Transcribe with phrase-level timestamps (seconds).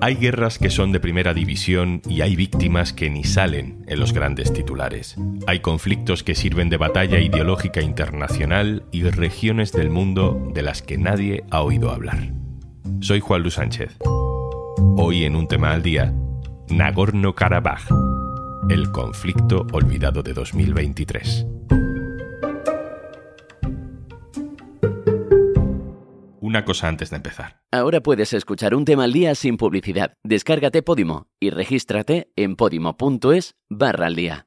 [0.00, 4.12] Hay guerras que son de primera división y hay víctimas que ni salen en los
[4.12, 5.16] grandes titulares.
[5.46, 10.98] Hay conflictos que sirven de batalla ideológica internacional y regiones del mundo de las que
[10.98, 12.32] nadie ha oído hablar.
[13.00, 13.96] Soy Juan Luis Sánchez.
[14.96, 16.14] Hoy en un tema al día,
[16.68, 17.88] Nagorno-Karabaj,
[18.70, 21.46] el conflicto olvidado de 2023.
[26.48, 27.60] Una cosa antes de empezar.
[27.70, 30.14] Ahora puedes escuchar un tema al día sin publicidad.
[30.24, 34.46] Descárgate Podimo y regístrate en podimo.es barra al día.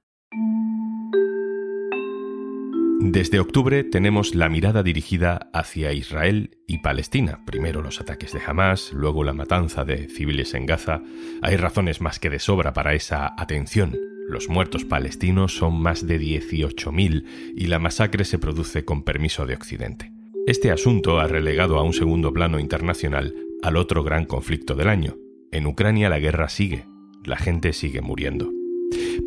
[3.02, 7.45] Desde octubre tenemos la mirada dirigida hacia Israel y Palestina.
[7.45, 11.04] Primero los ataques de Hamas, luego la matanza de civiles en Gaza.
[11.43, 13.95] Hay razones más que de sobra para esa atención.
[14.27, 19.54] Los muertos palestinos son más de 18.000 y la masacre se produce con permiso de
[19.54, 20.10] Occidente.
[20.48, 25.15] Este asunto ha relegado a un segundo plano internacional al otro gran conflicto del año.
[25.52, 26.88] En Ucrania la guerra sigue,
[27.24, 28.52] la gente sigue muriendo.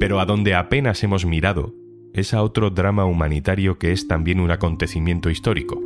[0.01, 1.73] Pero a donde apenas hemos mirado
[2.15, 5.81] es a otro drama humanitario que es también un acontecimiento histórico,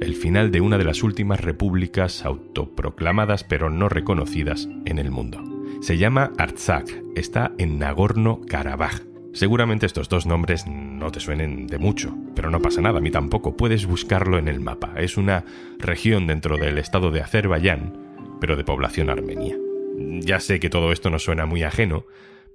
[0.00, 5.42] el final de una de las últimas repúblicas autoproclamadas pero no reconocidas en el mundo.
[5.82, 12.16] Se llama Artsakh, está en Nagorno-Karabaj Seguramente estos dos nombres no te suenen de mucho,
[12.34, 13.56] pero no pasa nada, a mí tampoco.
[13.56, 14.94] Puedes buscarlo en el mapa.
[14.96, 15.44] Es una
[15.78, 17.96] región dentro del estado de Azerbaiyán,
[18.40, 19.56] pero de población armenia.
[19.98, 22.06] Ya sé que todo esto nos suena muy ajeno,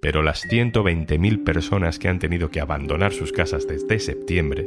[0.02, 4.66] pero las 120.000 personas que han tenido que abandonar sus casas desde septiembre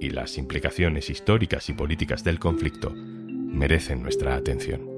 [0.00, 4.88] y las implicaciones históricas y políticas del conflicto merecen nuestra atención.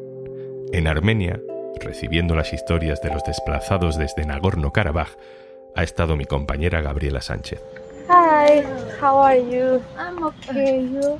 [0.72, 1.40] En Armenia,
[1.80, 5.16] recibiendo las historias de los desplazados desde Nagorno-Karabaj,
[5.74, 7.60] ha estado mi compañera Gabriela Sánchez.
[8.08, 8.62] Hi,
[9.00, 9.80] how are you?
[9.98, 10.88] I'm okay.
[10.88, 11.18] You?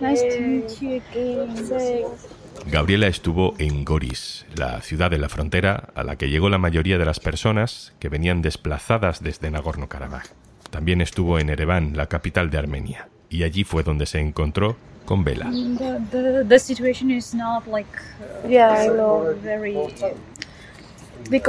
[0.00, 2.06] Nice to meet you again.
[2.66, 6.98] Gabriela estuvo en Goris, la ciudad de la frontera a la que llegó la mayoría
[6.98, 10.24] de las personas que venían desplazadas desde Nagorno-Karabaj.
[10.70, 15.24] También estuvo en Ereván, la capital de Armenia, y allí fue donde se encontró con
[15.24, 15.50] Bela.
[16.10, 17.88] The, the, situation is not like
[18.44, 18.86] uh, yeah,
[21.30, 21.42] I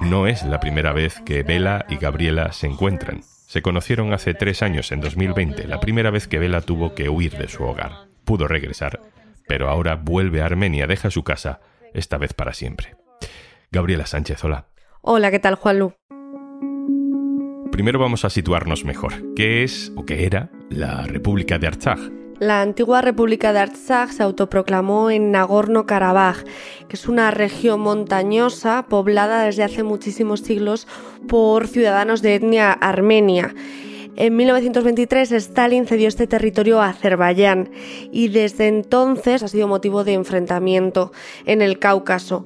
[0.00, 3.22] no es la primera vez que Bella y Gabriela se encuentran.
[3.22, 7.36] Se conocieron hace tres años, en 2020, la primera vez que Bella tuvo que huir
[7.36, 8.08] de su hogar.
[8.24, 9.00] Pudo regresar,
[9.46, 11.60] pero ahora vuelve a Armenia, deja su casa,
[11.94, 12.96] esta vez para siempre.
[13.70, 14.66] Gabriela Sánchez, hola.
[15.00, 15.94] Hola, ¿qué tal, Juanlu?
[17.70, 19.34] Primero vamos a situarnos mejor.
[19.34, 22.21] ¿Qué es o qué era la República de Artsakh?
[22.42, 26.42] La antigua República de Artsakh se autoproclamó en Nagorno-Karabaj,
[26.88, 30.88] que es una región montañosa poblada desde hace muchísimos siglos
[31.28, 33.54] por ciudadanos de etnia armenia.
[34.16, 37.70] En 1923 Stalin cedió este territorio a Azerbaiyán
[38.10, 41.12] y desde entonces ha sido motivo de enfrentamiento
[41.46, 42.44] en el Cáucaso.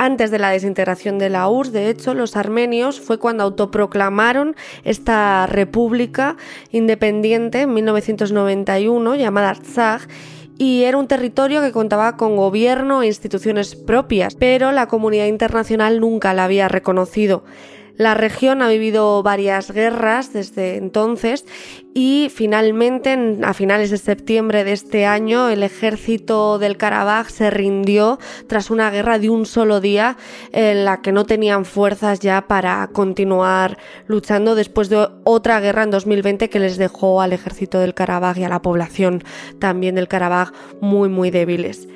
[0.00, 4.54] Antes de la desintegración de la URSS, de hecho, los armenios fue cuando autoproclamaron
[4.84, 6.36] esta república
[6.70, 10.08] independiente en 1991 llamada Artsakh
[10.56, 15.98] y era un territorio que contaba con gobierno e instituciones propias, pero la comunidad internacional
[15.98, 17.42] nunca la había reconocido.
[17.98, 21.44] La región ha vivido varias guerras desde entonces
[21.94, 28.20] y finalmente, a finales de septiembre de este año, el ejército del Karabaj se rindió
[28.46, 30.16] tras una guerra de un solo día
[30.52, 35.90] en la que no tenían fuerzas ya para continuar luchando después de otra guerra en
[35.90, 39.24] 2020 que les dejó al ejército del Karabaj y a la población
[39.58, 41.88] también del Karabaj muy muy débiles.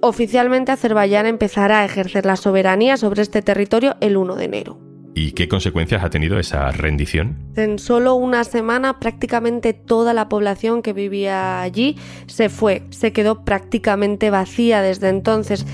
[0.00, 4.87] Oficialmente Azerbaiyán empezará a ejercer la soberanía sobre este territorio el 1 de enero.
[5.20, 7.38] ¿Y qué consecuencias ha tenido esa rendición?
[7.56, 11.96] En solo una semana prácticamente toda la población que vivía allí
[12.28, 15.66] se fue, se quedó prácticamente vacía desde entonces.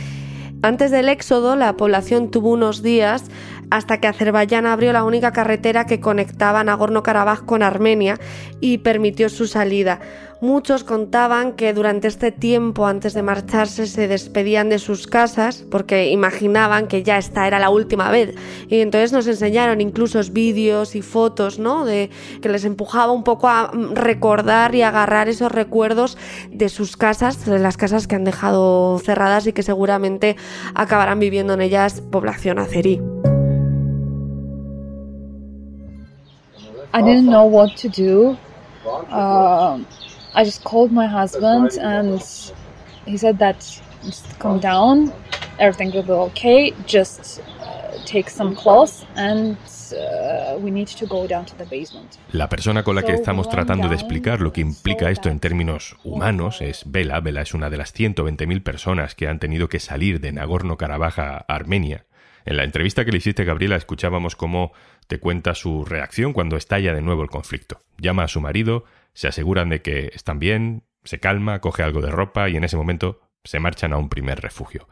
[0.63, 3.25] Antes del éxodo, la población tuvo unos días
[3.71, 8.19] hasta que Azerbaiyán abrió la única carretera que conectaba Nagorno-Karabaj con Armenia
[8.63, 10.01] y permitió su salida.
[10.45, 16.11] Muchos contaban que durante este tiempo antes de marcharse se despedían de sus casas porque
[16.11, 18.35] imaginaban que ya esta era la última vez.
[18.69, 21.87] Y entonces nos enseñaron incluso vídeos y fotos, ¿no?
[21.87, 22.11] De
[22.43, 26.19] que les empujaba un poco a recordar y agarrar esos recuerdos
[26.51, 30.37] de sus casas, de las casas que han dejado cerradas y que seguramente
[30.75, 33.01] acabarán viviendo en ellas población azerí.
[36.93, 38.37] I didn't know what to do.
[39.11, 39.79] Uh,
[40.35, 42.21] I just called my husband and
[43.07, 43.57] he said that
[44.03, 45.13] just calm down,
[45.59, 46.73] everything will be okay.
[46.87, 49.57] Just uh, take some clothes and
[49.93, 50.59] uh,
[52.33, 55.97] La persona con la que estamos tratando de explicar lo que implica esto en términos
[56.05, 57.21] humanos es Vela.
[57.21, 61.37] Vela es una de las 120.000 personas que han tenido que salir de Nagorno-Karabaj a
[61.49, 62.05] Armenia.
[62.45, 64.73] En la entrevista que le hiciste, Gabriela, escuchábamos cómo
[65.07, 67.81] te cuenta su reacción cuando estalla de nuevo el conflicto.
[67.99, 68.85] Llama a su marido,
[69.15, 72.77] se aseguran de que están bien, se calma, coge algo de ropa y en ese
[72.77, 74.89] momento se marchan a un primer refugio.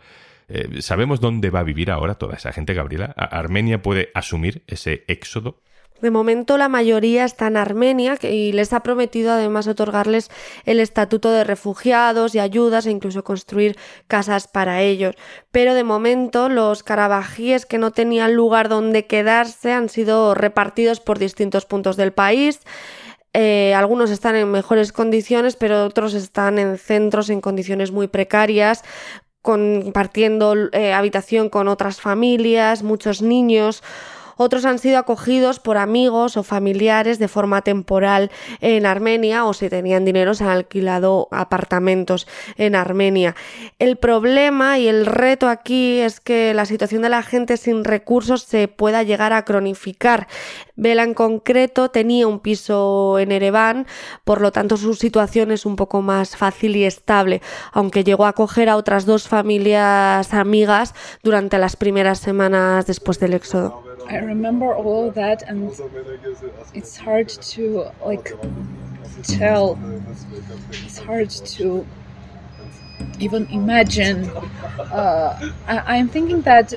[0.49, 3.15] Eh, ¿Sabemos dónde va a vivir ahora toda esa gente, Gabriela?
[3.17, 5.63] ¿Armenia puede asumir ese éxodo?
[6.03, 10.33] De momento la mayoría está en Armenia y les ha prometido además otorgarles
[10.65, 13.79] el estatuto de refugiados y ayudas e incluso construir
[14.09, 15.15] casas para ellos.
[15.53, 21.21] Pero de momento los carabajíes que no tenían lugar donde quedarse han sido repartidos por
[21.21, 22.59] distintos puntos del país.
[23.35, 28.85] Eh, algunos están en mejores condiciones, pero otros están en centros en condiciones muy precarias,
[29.41, 33.83] compartiendo eh, habitación con otras familias, muchos niños.
[34.37, 38.31] Otros han sido acogidos por amigos o familiares de forma temporal
[38.61, 42.27] en Armenia o si tenían dinero se han alquilado apartamentos
[42.57, 43.35] en Armenia.
[43.79, 48.43] El problema y el reto aquí es que la situación de la gente sin recursos
[48.43, 50.29] se pueda llegar a cronificar.
[50.77, 53.87] Vela en concreto tenía un piso en Ereván,
[54.25, 57.43] por lo tanto su situación es un poco más fácil y estable,
[57.73, 63.35] aunque llegó a acoger a otras dos familias amigas durante las primeras semanas después del
[63.35, 63.92] éxodo.
[64.09, 65.73] I remember all of that, and
[66.75, 68.33] it's hard to like
[69.27, 69.79] tell.
[70.85, 71.87] It's hard to
[73.19, 74.31] even imagine.
[74.91, 76.73] Uh, I, I'm thinking that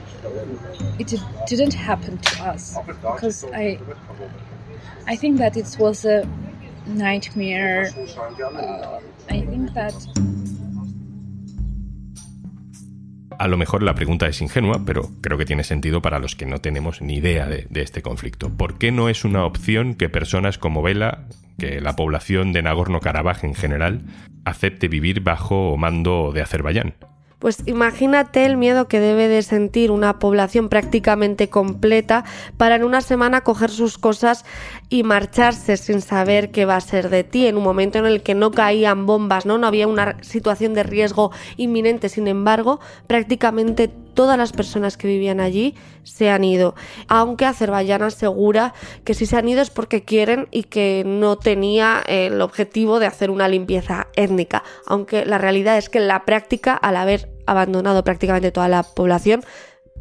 [1.00, 1.14] it
[1.48, 2.78] didn't happen to us
[3.12, 3.80] because I,
[5.08, 6.28] I think that it was a
[6.86, 7.96] nightmare.
[8.56, 9.00] Uh,
[9.30, 10.08] I think that.
[13.38, 16.46] A lo mejor la pregunta es ingenua, pero creo que tiene sentido para los que
[16.46, 18.50] no tenemos ni idea de, este conflicto.
[18.50, 21.26] ¿Por qué no es una opción que personas como Vela,
[21.58, 24.02] que la población de Nagorno-Karabaj en general,
[24.46, 26.94] acepte vivir bajo mando de Azerbaiyán?
[27.40, 32.24] Pues imagínate el miedo que debe de sentir una población prácticamente completa
[32.58, 34.46] para en una semana coger sus cosas
[34.96, 38.24] y marcharse sin saber qué va a ser de ti en un momento en el
[38.24, 39.58] que no caían bombas, ¿no?
[39.58, 45.42] No había una situación de riesgo inminente, sin embargo, prácticamente todas las personas que vivían
[45.42, 46.76] allí se han ido.
[47.10, 52.02] Aunque Azerbaiyán asegura que si se han ido es porque quieren y que no tenía
[52.08, 54.64] el objetivo de hacer una limpieza étnica.
[54.86, 59.44] Aunque la realidad es que en la práctica, al haber abandonado prácticamente toda la población,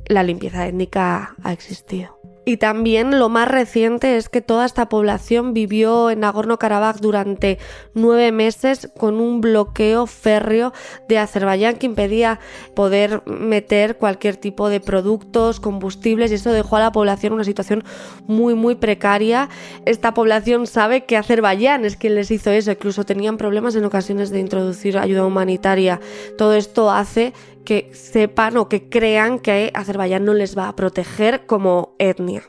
[0.06, 2.13] la limpieza étnica ha existido.
[2.44, 7.58] Y también lo más reciente es que toda esta población vivió en Nagorno-Karabaj durante
[7.94, 10.73] nueve meses con un bloqueo férreo
[11.08, 12.41] de Azerbaiyán que impedía
[12.75, 17.44] poder meter cualquier tipo de productos, combustibles y eso dejó a la población en una
[17.44, 17.82] situación
[18.26, 19.49] muy muy precaria.
[19.87, 24.31] Esta población sabe que Azerbaiyán es quien les hizo eso, incluso tenían problemas en ocasiones
[24.31, 26.00] de introducir ayuda humanitaria.
[26.37, 27.32] Todo esto hace
[27.64, 32.43] que sepan o que crean que Azerbaiyán no les va a proteger como etnia.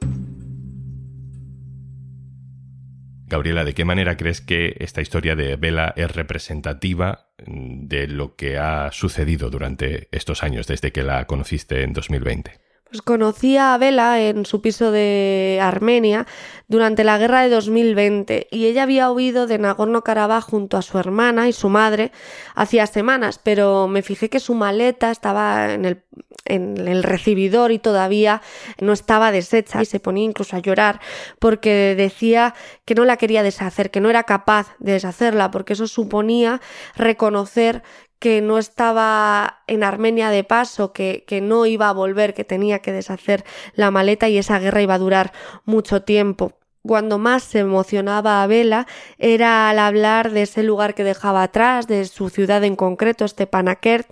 [3.28, 8.58] Gabriela, ¿de qué manera crees que esta historia de Vela es representativa de lo que
[8.58, 12.65] ha sucedido durante estos años desde que la conociste en 2020?
[12.90, 16.28] Pues conocí a Vela en su piso de Armenia
[16.68, 21.48] durante la guerra de 2020 y ella había huido de Nagorno-Karabaj junto a su hermana
[21.48, 22.12] y su madre
[22.54, 26.04] hacía semanas, pero me fijé que su maleta estaba en el,
[26.46, 28.44] en el recibidor y todavía
[28.80, 31.02] no estaba deshecha y se ponía incluso a llorar
[31.40, 32.54] porque decía
[32.86, 36.62] que no la quería deshacer, que no era capaz de deshacerla porque eso suponía
[36.96, 37.82] reconocer
[38.26, 42.80] que no estaba en Armenia de paso, que, que, no iba a volver, que tenía
[42.80, 45.32] que deshacer la maleta y esa guerra iba a durar
[45.64, 46.54] mucho tiempo.
[46.82, 48.88] Cuando más se emocionaba a Vela
[49.20, 54.12] era al hablar de ese lugar que dejaba atrás, de su ciudad en concreto, Stepanakert,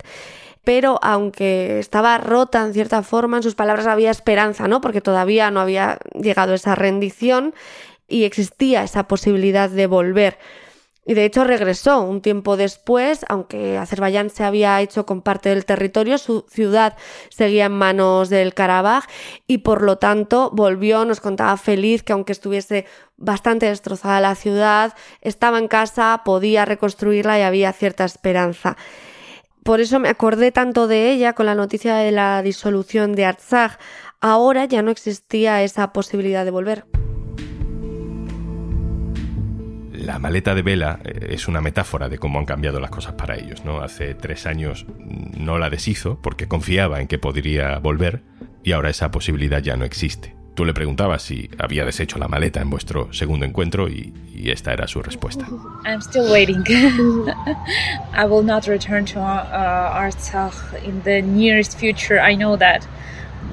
[0.62, 4.80] pero aunque estaba rota en cierta forma, en sus palabras había esperanza, ¿no?
[4.80, 7.52] Porque todavía no había llegado esa rendición
[8.06, 10.38] y existía esa posibilidad de volver.
[11.06, 15.64] Y de hecho regresó un tiempo después, aunque Azerbaiyán se había hecho con parte del
[15.64, 16.96] territorio, su ciudad
[17.28, 19.04] seguía en manos del Karabaj
[19.46, 24.94] y por lo tanto volvió, nos contaba feliz que aunque estuviese bastante destrozada la ciudad,
[25.20, 28.76] estaba en casa, podía reconstruirla y había cierta esperanza.
[29.62, 33.78] Por eso me acordé tanto de ella con la noticia de la disolución de Artsakh.
[34.20, 36.84] Ahora ya no existía esa posibilidad de volver.
[40.04, 43.36] La maleta de Vela eh, es una metáfora de cómo han cambiado las cosas para
[43.36, 43.64] ellos.
[43.64, 43.80] ¿no?
[43.80, 48.22] Hace tres años no la deshizo porque confiaba en que podría volver
[48.62, 50.34] y ahora esa posibilidad ya no existe.
[50.54, 54.72] Tú le preguntabas si había deshecho la maleta en vuestro segundo encuentro y, y esta
[54.72, 55.46] era su respuesta.
[55.84, 56.62] I'm still waiting.
[58.14, 62.20] I will not return to uh, Artsakh in the nearest future.
[62.20, 62.86] I know that,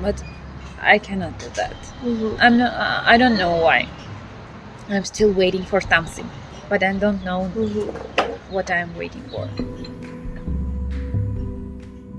[0.01, 0.21] but
[0.79, 1.73] I cannot do that.
[2.39, 2.73] I'm not,
[3.07, 3.87] I don't know why.
[4.89, 6.29] I'm still waiting for something,
[6.71, 7.51] but I don't know
[8.49, 9.45] what I'm waiting for.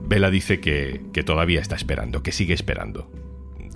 [0.06, 3.11] Vela dice que, que todavía está esperando, que sigue esperando.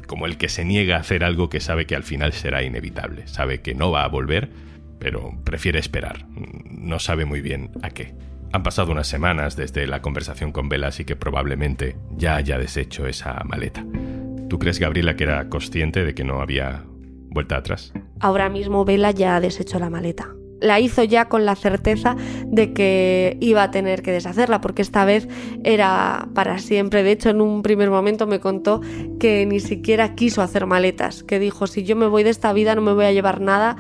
[0.06, 3.26] Como el que se niega a hacer algo que sabe que al final será inevitable.
[3.26, 4.50] Sabe que no va a volver,
[4.99, 6.26] pero prefiere esperar.
[6.71, 8.14] No sabe muy bien a qué.
[8.52, 13.06] Han pasado unas semanas desde la conversación con Vela, así que probablemente ya haya deshecho
[13.06, 13.83] esa maleta.
[14.50, 16.85] ¿Tú crees, Gabriela, que era consciente de que no había
[17.30, 17.95] vuelta atrás?
[18.21, 20.37] Ahora mismo Vela ya ha deshecho la maleta.
[20.60, 25.04] La hizo ya con la certeza de que iba a tener que deshacerla, porque esta
[25.04, 25.28] vez
[25.64, 27.02] era para siempre.
[27.02, 28.80] De hecho, en un primer momento me contó
[29.18, 32.75] que ni siquiera quiso hacer maletas, que dijo, si yo me voy de esta vida
[32.75, 33.76] no me voy a llevar nada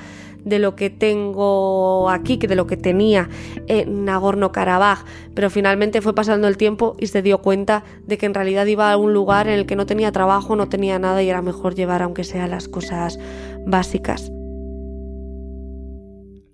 [0.46, 3.28] de lo que tengo aquí, que de lo que tenía
[3.66, 5.04] en Nagorno-Karabaj,
[5.34, 8.92] pero finalmente fue pasando el tiempo y se dio cuenta de que en realidad iba
[8.92, 11.74] a un lugar en el que no tenía trabajo, no tenía nada y era mejor
[11.74, 13.18] llevar aunque sea las cosas
[13.66, 14.30] básicas.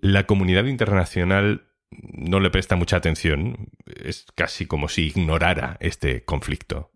[0.03, 6.91] La comunidad internacional no le presta mucha atención, es casi como si ignorara este conflicto.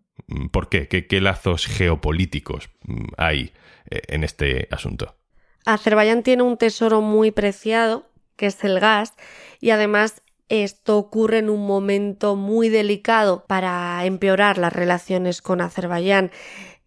[0.51, 0.89] ¿Por qué?
[0.89, 2.69] ¿Qué, qué lazos geopolíticos
[3.15, 3.53] hay
[3.89, 5.15] eh, en este asunto?
[5.65, 9.13] Azerbaiyán tiene un tesoro muy preciado, que es el gas,
[9.61, 16.31] y además esto ocurre en un momento muy delicado para empeorar las relaciones con Azerbaiyán.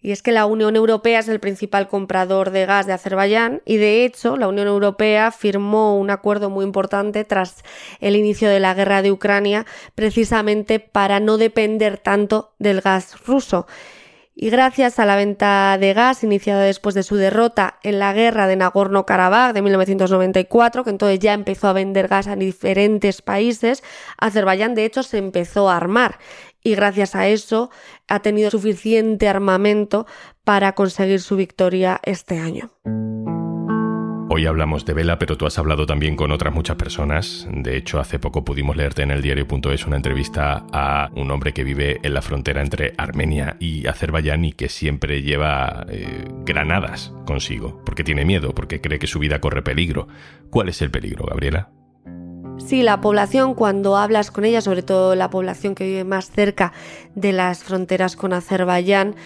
[0.02, 3.76] Y es que la Unión Europea es el principal comprador de gas de Azerbaiyán y
[3.76, 7.62] de hecho la Unión Europea firmó un acuerdo muy importante tras
[8.00, 13.66] el inicio de la guerra de Ucrania precisamente para no depender tanto del gas ruso.
[14.42, 18.46] Y gracias a la venta de gas iniciada después de su derrota en la guerra
[18.46, 23.82] de Nagorno-Karabaj de 1994, que entonces ya empezó a vender gas a diferentes países,
[24.16, 26.18] Azerbaiyán de hecho se empezó a armar
[26.62, 27.68] y gracias a eso
[28.08, 30.06] ha tenido suficiente armamento
[30.42, 32.70] para conseguir su victoria este año.
[34.32, 37.48] Hoy hablamos de Vela, pero tú has hablado también con otras muchas personas.
[37.50, 41.64] De hecho, hace poco pudimos leerte en el diario.es una entrevista a un hombre que
[41.64, 47.82] vive en la frontera entre Armenia y Azerbaiyán y que siempre lleva eh, granadas consigo,
[47.84, 50.06] porque tiene miedo, porque cree que su vida corre peligro.
[50.48, 51.70] ¿Cuál es el peligro, Gabriela?
[52.64, 56.72] Sí, la población, cuando hablas con ella, sobre todo la población que vive más cerca
[57.16, 59.16] de las fronteras con Azerbaiyán,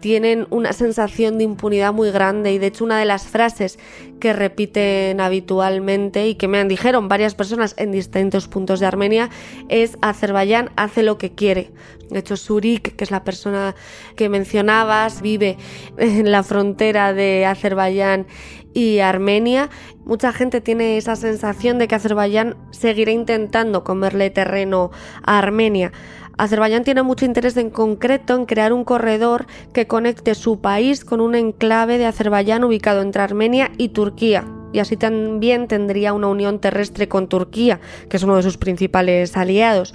[0.00, 3.78] tienen una sensación de impunidad muy grande y de hecho una de las frases
[4.18, 9.30] que repiten habitualmente y que me han dijeron varias personas en distintos puntos de Armenia
[9.68, 11.70] es Azerbaiyán hace lo que quiere.
[12.10, 13.74] De hecho Surik, que es la persona
[14.16, 15.56] que mencionabas, vive
[15.96, 18.26] en la frontera de Azerbaiyán
[18.74, 19.70] y Armenia,
[20.04, 24.90] mucha gente tiene esa sensación de que Azerbaiyán seguirá intentando comerle terreno
[25.22, 25.92] a Armenia.
[26.40, 29.44] Azerbaiyán tiene mucho interés en concreto en crear un corredor
[29.74, 34.46] que conecte su país con un enclave de Azerbaiyán ubicado entre Armenia y Turquía.
[34.72, 37.78] Y así también tendría una unión terrestre con Turquía,
[38.08, 39.92] que es uno de sus principales aliados.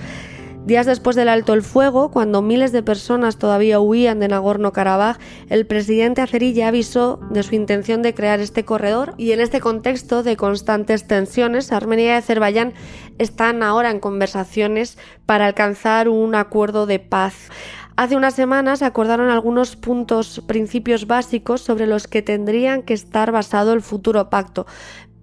[0.66, 5.20] Días después del alto el fuego, cuando miles de personas todavía huían de Nagorno-Karabaj,
[5.50, 9.60] el presidente azerí ya avisó de su intención de crear este corredor y en este
[9.60, 12.74] contexto de constantes tensiones, Armenia y Azerbaiyán
[13.20, 17.52] están ahora en conversaciones para alcanzar un acuerdo de paz.
[17.96, 23.72] Hace unas semanas acordaron algunos puntos, principios básicos sobre los que tendrían que estar basado
[23.74, 24.66] el futuro pacto,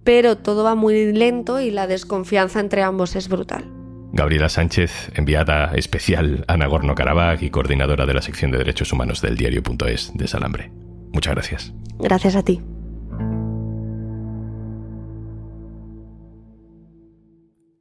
[0.05, 3.82] pero todo va muy lento y la desconfianza entre ambos es brutal.
[4.13, 9.37] Gabriela Sánchez, enviada especial a Nagorno-Karabaj y coordinadora de la sección de Derechos Humanos del
[9.37, 10.71] diario.es de Salambre.
[11.13, 11.75] Muchas gracias.
[11.99, 12.61] Gracias a ti.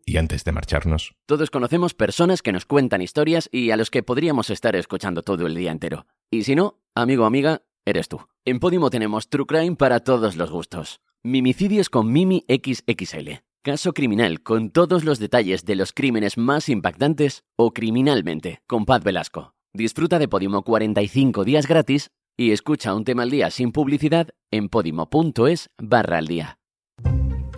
[0.05, 1.13] Y antes de marcharnos...
[1.25, 5.47] Todos conocemos personas que nos cuentan historias y a los que podríamos estar escuchando todo
[5.47, 6.05] el día entero.
[6.29, 8.21] Y si no, amigo o amiga, eres tú.
[8.45, 11.01] En Podimo tenemos True Crime para todos los gustos.
[11.23, 13.41] Mimicidios con Mimi XXL.
[13.63, 19.03] Caso criminal con todos los detalles de los crímenes más impactantes o criminalmente con Paz
[19.03, 19.53] Velasco.
[19.72, 24.68] Disfruta de Podimo 45 días gratis y escucha un tema al día sin publicidad en
[24.68, 26.58] podimo.es barra al día.